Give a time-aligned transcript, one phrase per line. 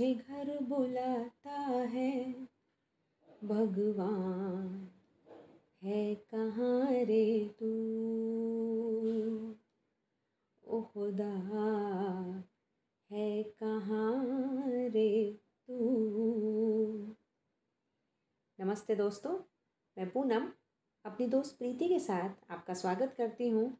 [0.00, 1.60] मुझे घर बुलाता
[1.92, 2.32] है।
[3.44, 4.88] भगवान
[5.84, 7.68] है कहाँ रे तू?
[10.64, 11.32] ओ खुदा
[13.10, 15.76] है कहाँ रे तू?
[18.60, 19.38] नमस्ते दोस्तों,
[19.98, 20.52] मैं पूनम,
[21.04, 23.78] अपनी दोस्त प्रीति के साथ आपका स्वागत करती हूँ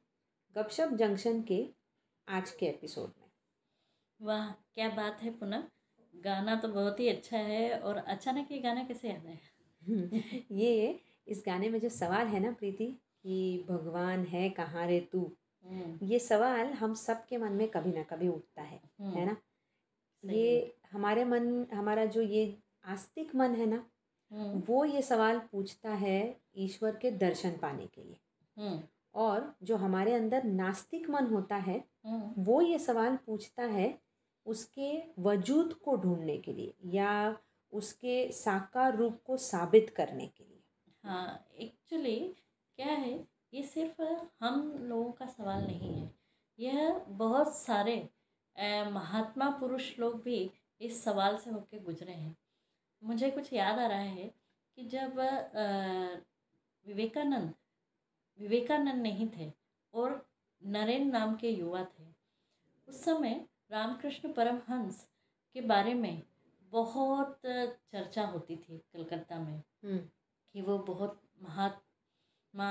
[0.57, 1.69] गपशप जंक्शन के
[2.29, 3.31] आज के एपिसोड में।
[4.23, 5.63] वाह, क्या बात है पूनम।
[6.25, 9.39] गाना तो बहुत ही अच्छा है और अचानक ये गाना कैसे याद आया?
[10.53, 12.87] ये इस गाने में जो सवाल है ना प्रीति
[13.23, 15.21] कि भगवान है कहाँ रे तू?
[15.65, 19.25] हम्म, ये सवाल हम सब के मन में कभी ना कभी उठता है हम्म, है
[19.27, 19.37] ना?
[20.25, 22.45] ये हमारे मन हमारा जो ये
[22.85, 23.85] आस्तिक मन है ना
[24.31, 26.19] हम्म, वो ये सवाल पूछता है
[26.57, 28.81] ईश्वर के दर्शन पाने के लिए।
[29.15, 31.85] और जो हमारे अंदर नास्तिक मन होता है
[32.39, 33.89] वो ये सवाल पूछता है
[34.47, 37.37] उसके वजूद को ढूँढने के लिए या
[37.73, 40.63] उसके साकार रूप को साबित करने के लिए।
[41.05, 42.19] हाँ एक्चुअली
[42.79, 43.13] क्या है,
[43.53, 44.03] ये सिर्फ़
[44.45, 46.11] हम लोगों का सवाल नहीं है।
[46.59, 47.97] यह बहुत सारे
[48.93, 52.37] महात्मा पुरुष लोग भी इस सवाल से होके गुजरे हैं।
[53.03, 54.31] मुझे कुछ याद आ रहा है
[54.79, 55.19] कि जब
[56.87, 57.55] विवेकानंद
[58.39, 59.51] विवेकानंद नहीं थे
[59.95, 60.27] और
[60.63, 62.05] नरेंद्र नाम के युवा थे,
[62.89, 65.07] उस समय रामकृष्ण परमहंस
[65.57, 66.23] के बारे में
[66.73, 72.71] बहुत चर्चा होती थी कलकत्ता में कि वो बहुत महात्मा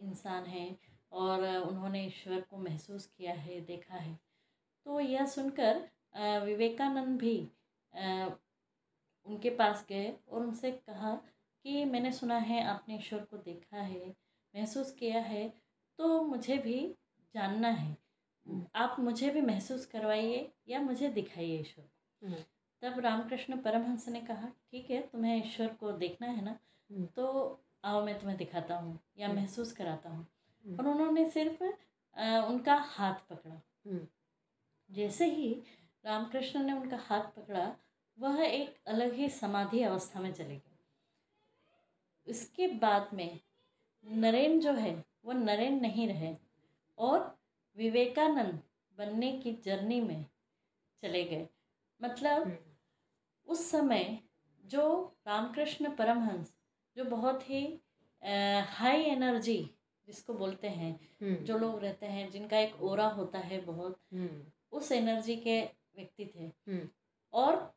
[0.00, 0.76] इंसान हैं
[1.12, 4.18] और उन्होंने ईश्वर को महसूस किया है देखा है।
[4.86, 5.88] तो यह सुनकर
[6.44, 7.38] विवेकानंद भी
[9.26, 11.14] उनके पास गए और उनसे कहा
[11.64, 14.08] कि मैंने सुना है आपने ईश्वर को देखा है
[14.54, 15.48] महसूस किया है
[15.98, 16.78] तो मुझे भी
[17.34, 17.96] जानना है।
[18.74, 22.36] आप मुझे भी महसूस करवाइए या मुझे दिखाइए ईश्वर को। हम्म।
[22.82, 26.58] तब रामकृष्ण परमहंस ने कहा ठीक है तुम्हें ईश्वर को देखना है ना
[26.90, 30.26] हम्म। तो आओ मैं तुम्हें दिखाता हूँ या हम्म। महसूस कराता हूँ।
[30.64, 31.62] और उन्होंने सिर्फ़
[32.48, 33.60] उनका हाथ पकड़ा।
[34.90, 35.52] जैसे ही
[36.04, 37.76] रामकृष्ण ने उनका हाथ पकड़ा
[38.18, 40.78] वह एक अलग ही समाधि अवस्था में चले गए
[42.26, 43.40] इसके बाद में
[44.04, 46.36] नरेन जो है वो नरेन नहीं रहे
[46.98, 47.39] और
[47.76, 48.62] विवेकानंद
[48.98, 50.24] बनने की जर्नी में
[51.02, 51.48] चले गए।
[52.00, 52.56] मतलब
[53.48, 54.18] उस समय
[54.64, 54.82] जो
[55.26, 56.54] रामकृष्ण परमहंस
[56.96, 57.62] जो बहुत ही
[58.68, 59.58] हाई एनर्जी
[60.08, 60.92] जिसको बोलते हैं
[61.22, 64.42] हम्म, जो लोग रहते हैं जिनका एक ओरा होता है बहुत हम्म,
[64.72, 65.60] उस एनर्जी के
[65.96, 66.88] व्यक्ति थे। हम्म,
[67.32, 67.74] और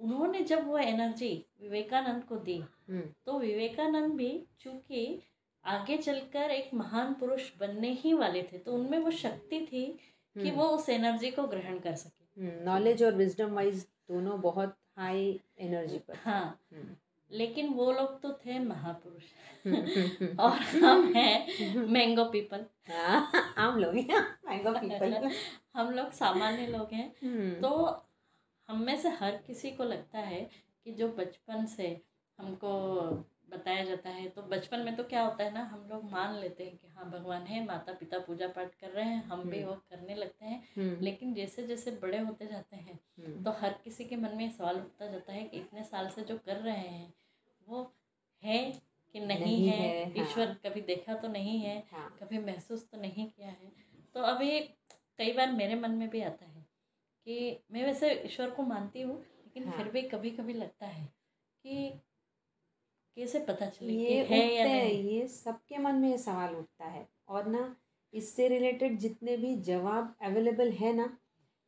[0.00, 4.30] उन्होंने जब वो एनर्जी विवेकानंद को दी हम्म, तो विवेकानंद भी
[4.60, 5.22] चूँकि
[5.64, 9.84] आगे चलकर एक महान पुरुष बनने ही वाले थे तो उनमें वो शक्ति थी
[10.36, 14.76] कि हम्म। वो उस एनर्जी को ग्रहण कर सके। नॉलेज और विजडम वाइज दोनों बहुत
[14.98, 16.42] हाई एनर्जी पर हाँ
[16.72, 16.94] हम्म,
[17.30, 19.22] लेकिन वो लोग तो थे महापुरुष।
[19.66, 19.76] हम्म,
[20.20, 25.30] हम्म, और हम हैं मैंगो पीपल हाँ, आम लोग हैं मैंगो पीपल
[25.76, 27.68] हम लोग सामान्य लोग हैं। तो
[28.68, 30.40] हम में से हर किसी को लगता है
[30.84, 32.00] कि जो बचपन से
[32.38, 32.72] हमको
[33.52, 36.64] बताया जाता है। तो बचपन में तो क्या होता है ना हम लोग मान लेते
[36.64, 39.68] हैं कि हाँ भगवान है माता पिता पूजा पाठ कर रहे हैं हम भी हम्म।
[39.68, 43.78] वो करने लगते हैं। हम्म, लेकिन जैसे जैसे बड़े होते जाते हैं हम्म, तो हर
[43.84, 46.76] किसी के मन में सवाल उठता जाता है कि इतने साल से जो कर रहे
[46.76, 47.14] हैं
[47.68, 47.92] वो
[48.42, 48.72] है
[49.14, 52.88] कि नहीं, नहीं है, है, हाँ। ईश्वर कभी देखा तो नहीं है हाँ, कभी महसूस
[52.90, 53.72] तो नहीं किया है।
[54.14, 54.60] तो अभी
[55.18, 56.66] कई बार मेरे मन में भी आता है
[57.26, 61.04] कि मैं वैसे ईश्वर को मानती हूँ लेकिन हाँ। फिर भी कभी कभी लगता है
[61.64, 62.00] कि
[63.16, 65.02] कैसे पता चले ये है या नहीं?
[65.10, 67.76] ये सबके मन में ये सवाल उठता है। और ना
[68.14, 71.16] इससे रिलेटेड जितने भी जवाब अवेलेबल है ना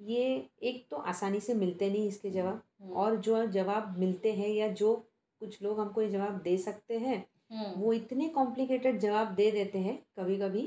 [0.01, 4.49] ये एक तो आसानी से मिलते नहीं इसके जवाब। हम्म, और जो जवाब मिलते हैं
[4.49, 4.95] या जो
[5.41, 9.79] कुछ लोग हमको ये जवाब दे सकते हैं हम्म, वो इतने कॉम्प्लिकेटेड जवाब दे देते
[9.79, 10.63] हैं कभी कभी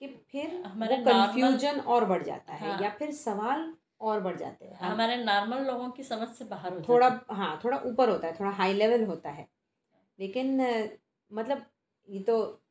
[0.00, 4.66] कि फिर हमारे कंफ्यूजन और बढ़ जाता है हाँ। या फिर सवाल और बढ़ जाते
[4.66, 8.34] हैं। हमारे नॉर्मल लोगों की समझ से बाहर हो थोड़ा हाँ। थोड़ा ऊपर होता है
[8.40, 9.46] थोड़ा हाई लेवल होता है।
[10.22, 10.60] लेकिन
[11.32, 11.66] मतलब
[12.08, 12.62] ये तो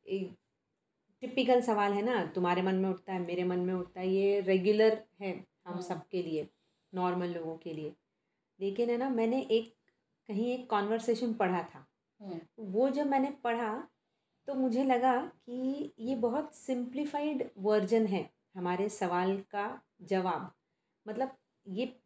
[1.22, 4.40] टिपिकल सवाल है ना तुम्हारे मन में उठता है मेरे मन में उठता है ये
[4.40, 5.32] रेगुलर है
[5.66, 6.48] हम हाँ। सबके लिए
[6.94, 7.92] नॉर्मल लोगों के लिए।
[8.60, 9.74] लेकिन है ना मैंने एक
[10.28, 11.86] कहीं एक कॉन्वर्सेशन पढ़ा था।
[12.20, 13.88] हम्म, वो जब मैंने पढ़ा
[14.46, 20.52] तो मुझे लगा कि ये बहुत सिंप्लीफाइड वर्जन है हमारे सवाल का जवाब।
[21.08, 21.36] मतलब
[21.68, 21.96] ये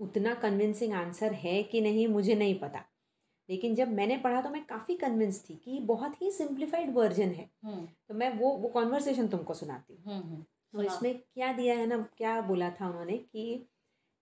[0.00, 2.84] उतना कन्विंसिंग आंसर है कि नहीं मुझे नहीं पता।
[3.50, 7.50] लेकिन जब मैंने पढ़ा तो मैं काफ़ी कन्विंस थी कि बहुत ही सिंप्लीफाइड वर्जन है।
[7.64, 11.74] हम्म, तो मैं वो वो कॉन्वर्सेशन तुमको सुनाती हूँ। हम्म, हम्म, तो इसमें क्या दिया
[11.74, 13.66] है ना क्या बोला था उन्होंने कि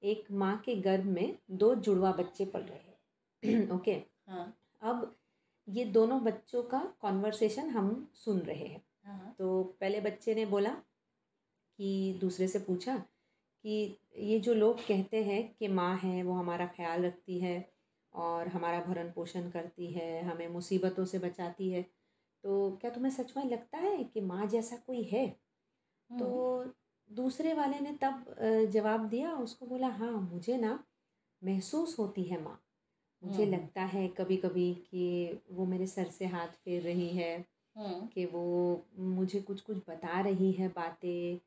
[0.02, 3.92] एक माँ के गर्भ में दो जुड़वा बच्चे पल रहे हैं। ओके?
[4.28, 5.16] हाँ। अब
[5.68, 10.70] ये दोनों बच्चों का कॉन्वर्सेशन हम सुन रहे हैं हाँ। तो पहले बच्चे ने बोला
[11.78, 12.96] कि दूसरे से पूछा
[13.64, 17.77] कि ये जो लोग कहते हैं कि माँ है वो हमारा ख्याल रखती है
[18.18, 21.82] और हमारा भरण पोषण करती है हमें मुसीबतों से बचाती है।
[22.44, 25.26] तो क्या तुम्हें सच में लगता है कि माँ जैसा कोई है?
[26.10, 26.64] हम्म, तो
[27.10, 28.34] दूसरे वाले ने तब
[28.72, 30.84] जवाब दिया उसको बोला हाँ मुझे ना
[31.42, 32.60] महसूस होती है माँ।
[33.22, 37.44] मुझे हम्म। लगता है कभी कभी कि वो मेरे सर से हाथ फेर रही है
[37.76, 41.38] हम्म, कि वो मुझे कुछ कुछ बता रही है बातें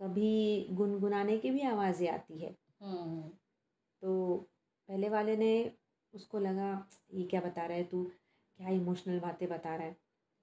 [0.00, 3.22] कभी गुनगुनाने की भी आवाज़ें आती है। हम्म,
[4.02, 4.36] तो
[4.88, 5.52] पहले वाले ने
[6.16, 6.68] उसको लगा
[7.14, 8.04] ये क्या बता रहा है तू?
[8.58, 9.96] क्या इमोशनल बातें बता रहा है?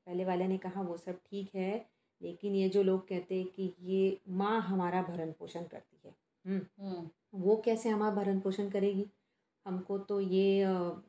[0.08, 1.86] पहले वाले ने कहा वो सब ठीक है
[2.22, 6.16] लेकिन ये जो लोग कहते हैं कि ये माँ हमारा भरण पोषण करती है
[6.46, 9.06] हम्म, हम्म, वो कैसे हमारा भरण पोषण करेगी?
[9.66, 10.60] हमको तो ये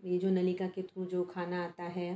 [0.04, 2.08] ये जो नलिका के थ्रू जो खाना आता है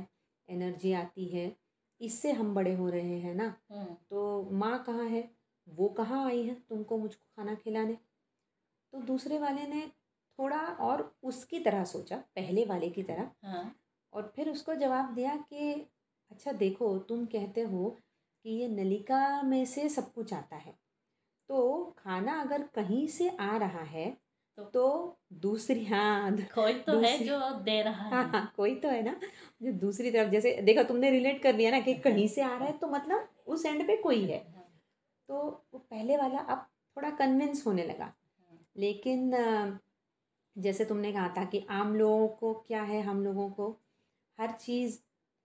[0.49, 1.55] एनर्जी आती है
[2.01, 3.55] इससे हम बड़े हो रहे हैं ना?
[3.71, 5.29] हम्म, तो माँ कहाँ है?
[5.67, 7.97] वो कहाँ आई है तुमको मुझको खाना खिलाने?
[8.93, 9.91] तो दूसरे वाले ने
[10.39, 13.75] थोड़ा और उसकी तरह सोचा पहले वाले की तरह। हाँ।
[14.13, 15.73] और फिर उसको जवाब दिया कि
[16.31, 17.97] अच्छा देखो तुम कहते हो
[18.43, 20.73] कि ये नलिका में से सब कुछ आता है।
[21.49, 24.17] तो खाना अगर कहीं से आ रहा है
[24.57, 28.75] तो- तो दूसरी हाँ कोई तो है जो दे रहा हाँ। है हाँ हाँ कोई
[28.75, 29.19] तो है ना
[29.63, 32.67] जो दूसरी तरफ़ जैसे देखो तुमने रिलेट कर दिया ना कि कहीं से आ रहा
[32.67, 34.39] है तो मतलब उस एंड पे कोई है।
[35.27, 35.35] तो
[35.73, 36.65] वो पहले वाला अब
[36.97, 38.13] थोड़ा कन्विंस होने लगा।
[38.77, 39.79] लेकिन अ,
[40.59, 43.69] जैसे तुमने कहा था कि आम लोगों को क्या है हम लोगों को
[44.39, 44.99] हर चीज़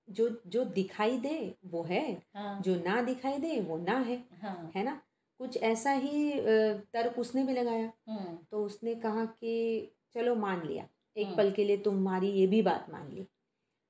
[0.08, 4.72] जो जो दिखाई दे वो है हाँ। जो ना दिखाई दे वो ना है हाँ।
[4.76, 5.00] है ना?
[5.40, 6.32] कुछ ऐसा ही
[6.92, 11.50] तर्क उसने भी लगाया। हम्म, तो उसने कहा कि चलो मान लिया एक हम्म। पल
[11.52, 13.26] के लिए तुम्हारी ये भी बात मान ली।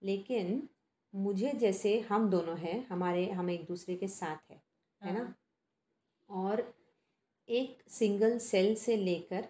[0.03, 0.69] लेकिन
[1.15, 4.61] मुझे जैसे हम दोनों हैं हमारे हम एक दूसरे के साथ है
[5.03, 5.21] है ना?
[5.21, 5.37] हाँ,
[6.31, 6.75] और
[7.49, 9.49] एक सिंगल सेल से लेकर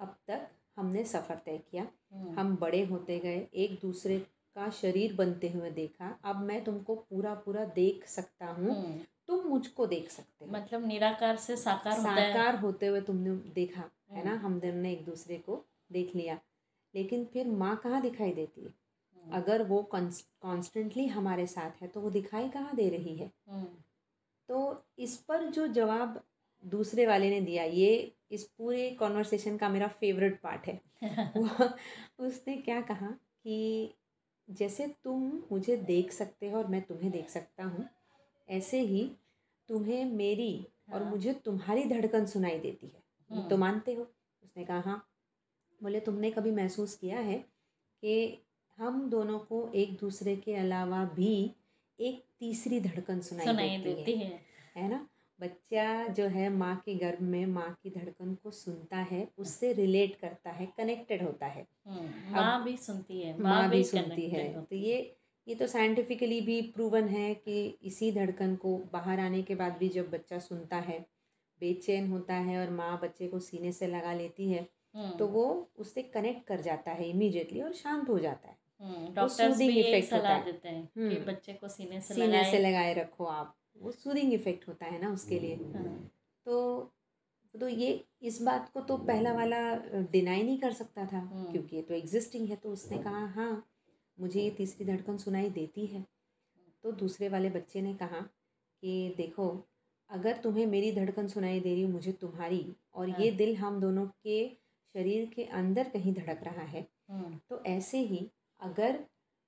[0.00, 0.48] अब तक
[0.80, 4.18] हमने सफ़र तय किया। हम्म, हम बड़े होते गए एक दूसरे
[4.54, 9.46] का शरीर बनते हुए देखा। अब मैं तुमको पूरा पूरा देख सकता हूँ। हम्म, तुम
[9.46, 13.90] मुझको देख सकते हो। मतलब निराकार से साकार होता है। साकार होते हुए तुमने देखा
[14.10, 14.30] है ना?
[14.30, 16.38] हम्म। हम दोनों ने एक दूसरे को देख लिया।
[16.94, 18.80] लेकिन फिर माँ कहाँ दिखाई देती है?
[19.32, 23.32] अगर वो कॉन्स्टेंटली हमारे साथ है तो वो दिखाई कहाँ दे रही है?
[24.48, 26.22] तो इस पर जो जवाब
[26.64, 30.80] दूसरे वाले ने दिया ये इस पूरे कॉन्वर्सेशन का मेरा फेवरेट पार्ट है।
[31.36, 33.06] वो उसने क्या कहा
[33.44, 33.90] कि
[34.50, 37.88] जैसे तुम मुझे देख सकते हो और मैं तुम्हें देख सकता हूँ
[38.48, 39.10] ऐसे ही
[39.68, 44.02] तुम्हें मेरी और हाँ। मुझे तुम्हारी धड़कन सुनाई देती है। ये हम्म। तो मानते हो?
[44.42, 45.08] उसने कहा हाँ।
[45.82, 47.38] बोले तुमने कभी महसूस किया है
[48.02, 48.42] कि
[48.76, 51.54] हम दोनों को एक दूसरे के अलावा भी
[52.00, 54.40] एक तीसरी धड़कन सुनाई, सुनाई देती, देती है है।
[54.76, 55.08] है ना?
[55.40, 60.16] बच्चा जो है माँ के गर्भ में माँ की धड़कन को सुनता है उससे रिलेट
[60.16, 64.64] करता है कनेक्टेड होता है। हम्म, माँ भी सुनती है माँ भी भी सुनती है।
[64.64, 69.54] तो ये ये तो साइंटिफिकली भी प्रूवन है कि इसी धड़कन को बाहर आने के
[69.54, 70.98] बाद भी जब बच्चा सुनता है
[71.60, 75.70] बेचैन होता है और माँ बच्चे को सीने से लगा लेती है हम्म, तो वो
[75.78, 79.82] उससे कनेक्ट कर जाता है इमीडिएटली और शांत हो जाता है। हम्म, डॉक्टर्स भी यही
[79.82, 83.24] effect होता सलाह देते हैं कि हम्म। बच्चे को सीने से सीने से लगाए रखो
[83.24, 86.10] आप। वो सूदिंग इफ़ेक्ट होता है ना उसके लिए। हाँ,
[86.46, 86.92] तो
[87.54, 89.60] तो ये इस बात को तो पहला वाला
[90.12, 93.66] डिनाई नहीं कर सकता था हम्म। क्योंकि ये तो एग्जिस्टिंग है तो उसने कहा हाँ
[94.18, 96.04] मुझे ये तीसरी धड़कन सुनाई देती है।
[96.84, 98.20] तो दूसरे वाले बच्चे ने कहा
[98.82, 99.48] कि देखो
[100.10, 103.80] अगर तुम्हें मेरी धड़कन सुनाई दे रही हो मुझे तुम्हारी और ये हाँ। दिल हम
[103.80, 104.48] दोनों के
[104.94, 109.04] शरीर के अंदर कहीं धड़क रहा है हम्म, तो ऐसे ही अगर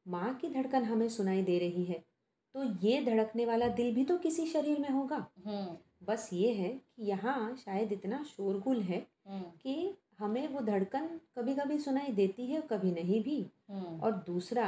[0.07, 2.05] माँ की धड़कन हमें सुनाई दे रही है
[2.55, 6.69] तो ये धड़कने वाला दिल भी तो किसी शरीर में होगा। हम्म, बस ये है
[6.69, 11.07] कि यहाँ शायद इतना शोरगुल है हम्म, कि हमें वो धड़कन
[11.39, 13.41] कभी कभी सुनाई देती है कभी नहीं भी।
[13.71, 14.67] हम्म, और दूसरा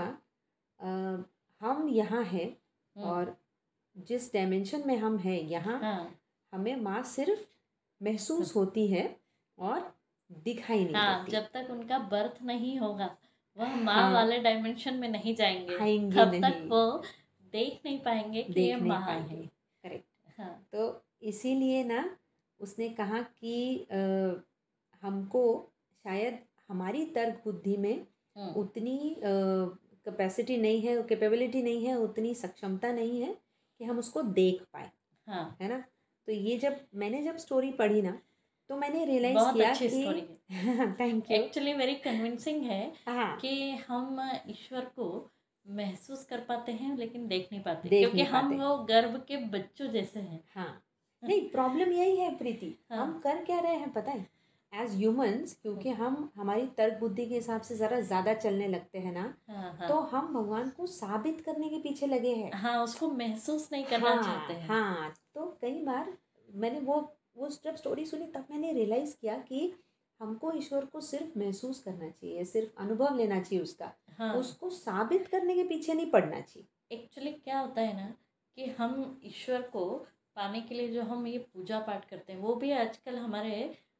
[0.80, 0.86] अ,
[1.60, 2.56] हम यहाँ हैं
[2.96, 3.36] और
[3.96, 6.14] जिस डायमेंशन में हम हैं यहाँ हाँ।
[6.52, 7.40] हमें माँ सिर्फ़
[8.00, 9.04] महसूस होती है
[9.58, 9.92] और
[10.44, 13.08] दिखाई नहीं हाँ जब तक उनका बर्थ नहीं होगा
[13.56, 16.82] वह माँ हाँ। वाले डायमेंशन में नहीं जाएँगे तब तक वो
[17.54, 19.46] देख नहीं पाएँगे कि देख नहीं माँ पाएँगे। है।
[19.84, 22.04] करेक्ट हाँ। तो इसीलिए ना
[22.60, 23.54] उसने कहा कि
[23.92, 24.42] अ,
[25.02, 25.44] हमको
[26.04, 27.94] शायद हमारी तर्क बुद्धि में
[28.36, 33.34] हम्म, उतनी कैपेसिटी नहीं है कैपेबिलिटी नहीं है उतनी सक्षमता नहीं है
[33.80, 34.90] कि हम उसको देख पाए।
[35.26, 35.78] हाँ। है ना?
[36.28, 38.18] तो ये जब मैंने जब स्टोरी पढ़ी ना
[38.70, 40.02] तो मैंने रियलाइज़ किया अच्छी कि
[41.00, 45.08] thank you actually very convincing है हाँ। कि हम ईश्वर को
[45.66, 49.16] महसूस कर पाते हैं लेकिन देख नहीं पाते। देख क्योंकि नहीं हम पाते। वो गर्भ
[49.28, 50.82] के बच्चों जैसे हैं। हाँ।
[51.22, 54.26] नहीं प्रॉब्लम यही है प्रीति। हाँ। हम कर क्या रहे हैं पता है?
[54.72, 59.12] एज ह्यूमंस क्योंकि हम हमारी तर्क बुद्धि के हिसाब से ज़रा ज़्यादा चलने लगते हैं
[59.12, 63.08] ना हाँ हाँ। तो हम भगवान को साबित करने के पीछे लगे हैं। हाँ उसको
[63.10, 66.12] महसूस नहीं करना हाँ, चाहते हैं। हाँ तो कई बार
[66.48, 67.00] मैंने वो
[67.36, 69.72] वो जब स्टोरी सुनी तब मैंने रियलाइज़ किया कि
[70.24, 75.26] हमको ईश्वर को सिर्फ़ महसूस करना चाहिए सिर्फ़ अनुभव लेना चाहिए उसका हाँ उसको साबित
[75.28, 78.12] करने के पीछे नहीं पड़ना चाहिए एक्चुअली क्या होता है ना
[78.58, 79.84] कि हम ईश्वर को
[80.36, 83.54] पाने के लिए जो हम ये पूजा पाठ करते हैं वो भी आजकल हमारे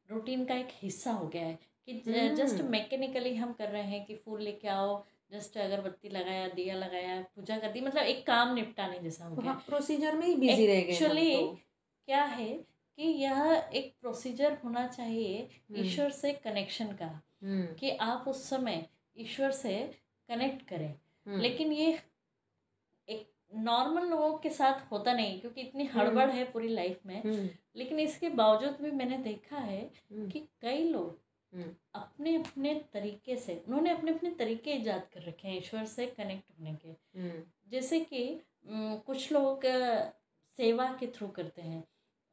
[0.09, 2.01] रूटीन का एक हिस्सा हो गया है कि
[2.35, 6.75] जस्ट हम्म। मैकेनिकली हम कर रहे हैं कि फूल लेके आओ जस्ट अगरबत्ती लगाया दिया
[6.75, 10.67] लगाया पूजा कर दी मतलब एक काम निपटाने जैसा हो गया प्रोसीजर में ही बिज़ी
[10.67, 11.57] रह गए Actually, तो।
[12.07, 12.49] क्या है
[12.97, 18.49] कि यह एक प्रोसीजर होना चाहिए हम्म। ईश्वर से कनेक्शन का हम्म। कि आप उस
[18.49, 19.99] समय ईश्वर से
[20.29, 20.93] कनेक्ट करें।
[21.27, 21.99] हम्म, लेकिन ये
[23.09, 27.21] एक नॉर्मल लोगों के साथ होता नहीं क्योंकि इतनी हड़बड़ है पूरी लाइफ में।
[27.75, 31.25] लेकिन इसके बावजूद भी मैंने देखा है कि कई लोग
[31.95, 36.49] अपने अपने तरीके से उन्होंने अपने अपने तरीके ईजाद कर रखे हैं ईश्वर से कनेक्ट
[36.59, 36.93] होने के।
[37.69, 38.41] जैसे कि
[39.07, 39.61] कुछ लोग
[40.57, 41.83] सेवा के थ्रू करते हैं।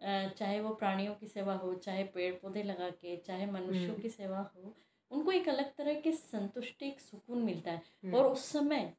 [0.05, 4.09] चाहे वो प्राणियों की सेवा हो चाहे पेड़ पौधे लगा के चाहे मनुष्यों हम्म। की
[4.09, 4.75] सेवा हो
[5.11, 8.93] उनको एक अलग तरह की संतुष्टि एक सुकून मिलता है। हम्म, और उस समय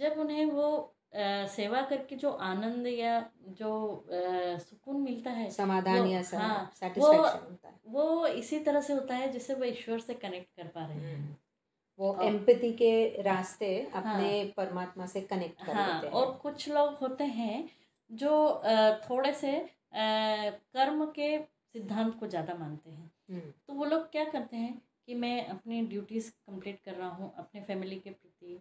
[0.00, 5.98] जब उन्हें वो अ, सेवा करके जो आनंद या जो अ, सुकून मिलता है समाधान
[5.98, 9.98] वो- या हाँ, सेटिस्फेक्शन होता है। वो इसी तरह से होता है जिससे वो ईश्वर
[9.98, 11.34] से कनेक्ट कर पा रहे हैं। हम्म,
[11.98, 16.68] वो एम्पति के रास्ते अपने हाँ, परमात्मा से कनेक्ट कर हाँ लेते हैं। और कुछ
[16.68, 17.70] लोग होते हैं
[18.10, 18.62] जो
[19.10, 21.38] थोड़े से कर्म के
[21.72, 25.82] सिद्धांत को ज़्यादा मानते हैं। हम्म, तो वो लोग क्या करते हैं कि मैं अपनी
[25.82, 28.60] ड्यूटीज़ कंप्लीट कर रहा हूँ अपने फैमिली के प्रति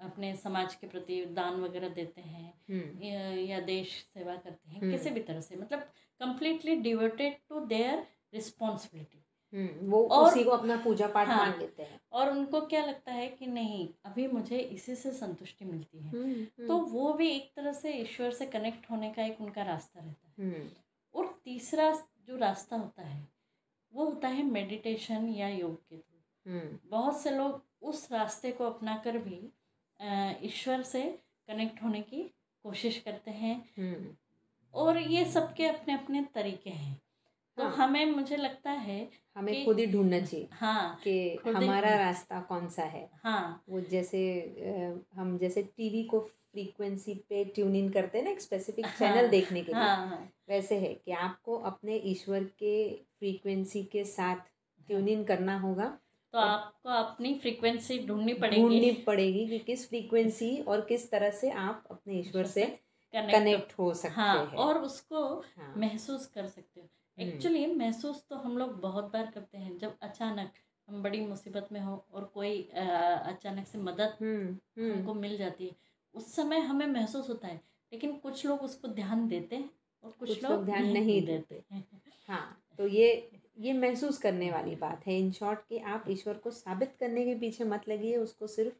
[0.00, 3.02] अपने समाज के प्रति दान वगैरह देते हैं हम्म,
[3.46, 5.80] या, देश सेवा करते हैं हम्म। किसी भी तरह से। मतलब
[6.20, 9.23] completely devoted to their responsibility
[9.82, 13.12] वो और- उसी को अपना पूजा पाठ हाँ। मान लेते हैं। और उनको क्या लगता
[13.12, 17.52] है कि नहीं अभी मुझे इसी से संतुष्टि मिलती है। हम्म, तो वो भी एक
[17.56, 20.68] तरह से ईश्वर से कनेक्ट होने का एक उनका रास्ता रहता है। हम्म,
[21.14, 23.28] और तीसरा जो रास्ता होता है
[23.92, 28.64] वो होता है मेडिटेशन या योग के थ्रू हम्म, बहुत से लोग उस रास्ते को
[28.64, 29.52] अपना कर भी
[30.46, 31.18] ईश्वर से
[31.48, 32.22] कनेक्ट होने की
[32.62, 34.16] कोशिश करते हैं। हम्म,
[34.74, 37.03] और ये सबके अपने अपने तरीके हैं।
[37.58, 42.40] तो हाँ। हमें मुझे लगता है हमें खुद ही ढूंढना चाहिए हाँ कि हमारा रास्ता
[42.40, 44.20] कौन सा है। हाँ। वो जैसे
[45.16, 49.28] हम जैसे टीवी को फ्रीक्वेंसी पे ट्यून इन करते हैं ना एक स्पेसिफिक हाँ, चैनल
[49.28, 52.74] देखने के लिए हाँ हाँ। वैसे है कि आपको अपने ईश्वर के
[53.18, 54.36] फ्रीक्वेंसी के साथ
[54.88, 55.86] ट्यून इन करना होगा।
[56.34, 61.50] तो आपको अपनी फ्रीक्वेंसी ढूंढनी पड़ेगी। ढूंढनी पड़ेगी कि किस फ्रीक्वेंसी और किस तरह से
[61.50, 62.66] आप अपने ईश्वर से
[63.14, 65.24] कनेक्ट हो सकते हाँ हैं। और उसको
[65.56, 69.96] हाँ, महसूस कर सकते हो। एक्चुअली महसूस तो हम लोग बहुत बार करते हैं जब
[70.02, 70.52] अचानक
[70.88, 72.80] हम बड़ी मुसीबत में हो और कोई अ,
[73.26, 74.46] अचानक से मदद हम्म,
[74.78, 75.76] हम्म, हमको मिल जाती है
[76.14, 77.60] उस समय हमें महसूस होता है
[77.92, 79.70] लेकिन कुछ लोग उसको ध्यान देते हैं
[80.04, 81.86] और कुछ, कुछ लोग ध्यान नहीं देते। हैं।
[82.28, 86.50] हाँ तो ये ये महसूस करने वाली बात है। इन शॉर्ट कि आप ईश्वर को
[86.50, 88.74] साबित करने के पीछे मत लगिए उसको सिर्फ़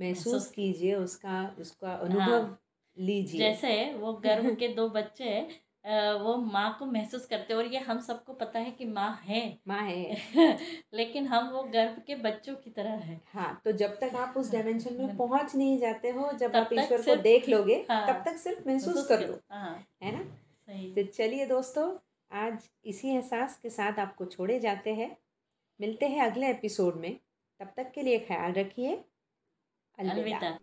[0.00, 2.60] महसूस कीजिए उसका उसका अनुभव हाँ।
[2.98, 5.46] लीजिए। जैसे वो गर्भ के दो बच्चे अ,
[5.84, 9.58] वो माँ को महसूस करते हैं और ये हम सबको पता है कि माँ है।
[9.68, 10.16] माँ है।
[10.94, 14.52] लेकिन हम वो गर्भ के बच्चों की तरह है। हाँ तो जब तक आप उस
[14.52, 18.24] डायमेंशन में हाँ। पहुँच नहीं जाते हो जब आप ईश्वर को देख लोगे हाँ। तब
[18.24, 20.24] तक सिर्फ़ महसूस कर लो। हाँ। है ना?
[20.68, 21.98] सही तो चलिए दोस्तों
[22.32, 25.16] आज इसी एहसास के साथ आपको छोड़े जाते हैं।
[25.80, 27.20] मिलते हैं अगले एपिसोड में।
[27.60, 29.04] तब तक के लिए ख्याल रखिए।
[29.98, 30.58] अलविदा।